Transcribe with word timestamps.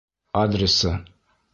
Адресы? 0.41 0.95